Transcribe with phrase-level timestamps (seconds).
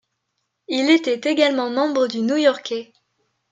[0.67, 2.91] Il était également membre du new-yorkais.